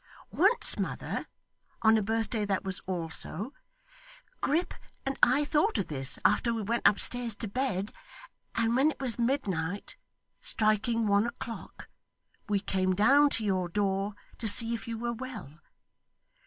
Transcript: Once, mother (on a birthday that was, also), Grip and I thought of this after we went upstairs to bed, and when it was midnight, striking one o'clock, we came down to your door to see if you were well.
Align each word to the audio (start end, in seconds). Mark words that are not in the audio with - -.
Once, 0.33 0.79
mother 0.79 1.27
(on 1.83 1.95
a 1.95 2.01
birthday 2.01 2.43
that 2.43 2.63
was, 2.63 2.79
also), 2.87 3.53
Grip 4.41 4.73
and 5.05 5.15
I 5.21 5.45
thought 5.45 5.77
of 5.77 5.89
this 5.89 6.17
after 6.25 6.55
we 6.55 6.63
went 6.63 6.87
upstairs 6.87 7.35
to 7.35 7.47
bed, 7.47 7.93
and 8.55 8.75
when 8.75 8.89
it 8.89 8.99
was 8.99 9.19
midnight, 9.19 9.97
striking 10.41 11.05
one 11.05 11.27
o'clock, 11.27 11.87
we 12.49 12.59
came 12.59 12.95
down 12.95 13.29
to 13.29 13.43
your 13.45 13.69
door 13.69 14.15
to 14.39 14.47
see 14.47 14.73
if 14.73 14.87
you 14.87 14.97
were 14.97 15.13
well. 15.13 15.59